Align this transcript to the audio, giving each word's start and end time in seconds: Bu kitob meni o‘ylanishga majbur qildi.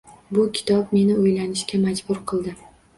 Bu 0.37 0.45
kitob 0.59 0.95
meni 0.97 1.19
o‘ylanishga 1.27 1.85
majbur 1.87 2.25
qildi. 2.35 2.61